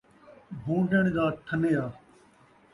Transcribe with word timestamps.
بھون٘ڈݨ 0.63 1.03
دا 1.15 1.25
تھنیا 1.45 1.85